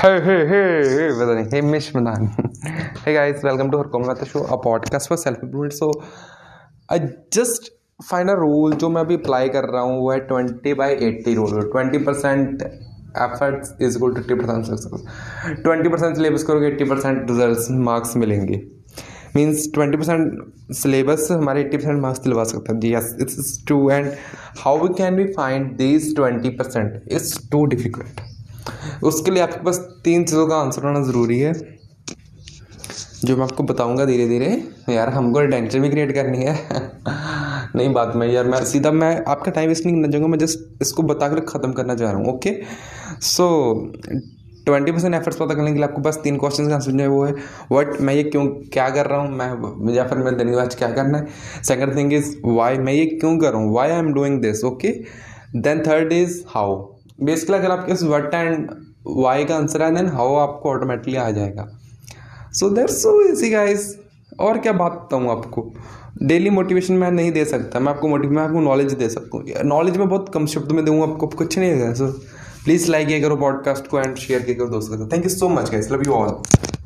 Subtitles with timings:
[4.66, 5.92] Podcast for self improvement so,
[6.88, 7.68] I just
[8.10, 8.36] find a
[8.80, 12.62] जो मैं अभी अप्लाई कर रहा हूँ, वो है twenty by eighty rule twenty percent
[12.62, 18.62] efforts is equal eighty percent twenty percent syllabus करोगे एट्टी परसेंट रिज़ल्ट मार्क्स मिलेंगे.
[19.36, 22.92] मीन्स ट्वेंटी परसेंट सिलेबस हमारे एट्टी परसेंट मार्क्स दिलवा सकता है.
[22.92, 24.10] Yes it's too and
[24.64, 28.29] how we can we find this twenty percent it's too difficult
[29.02, 31.52] उसके लिए आपके पास तीन चीज़ों का आंसर होना ज़रूरी है,
[33.24, 34.46] जो मैं आपको बताऊँगा धीरे धीरे।
[34.90, 36.54] यार, हमको टेंशन भी क्रिएट करनी है।
[37.76, 40.82] नहीं, बात में यार, मैं सीधा मैं आपका टाइम वेस्ट नहीं करना चाहूँगा, मैं जस्ट
[40.82, 42.56] इसको बता कर ख़त्म करना चाह रहा हूँ okay
[43.22, 43.48] so
[44.66, 47.06] twenty percent efforts पता करने के लिए आपको बस तीन क्वेश्चन का आंसर जो है
[47.08, 47.34] वो है
[47.72, 50.90] वट मैं ये क्यों, क्या कर रहा हूँ, मैं, या फिर मैं दिन आज क्या
[50.92, 51.26] करना है?
[51.64, 53.74] सेकंड थिंग इज़ वाई मैं ये क्यों कर रहा हूँ?
[53.74, 54.88] Why I am doing this okay
[55.56, 56.76] then third is how
[57.22, 58.68] basically अगर आपके वट एंड
[59.06, 61.68] वाई का आंसर है देन हाउ आपको ऑटोमेटिकली आ जाएगा।
[62.52, 63.94] सो देर सो इजी गाइस
[64.40, 65.70] और क्या बात बताऊँ आपको?
[66.22, 69.64] डेली मोटिवेशन मैं नहीं दे सकता। मैं आपको मोटिव मैं आपको नॉलेज दे सकता हूँ।
[69.66, 72.06] नॉलेज मैं बहुत कम शब्द में दूँगा, आपको कुछ नहीं देगा सो
[72.64, 75.30] प्लीज़ लाइक किया करो पॉडकास्ट को एंड शेयर किया करो दोस्तों के साथ। Thank you
[75.30, 76.79] so much guys love you all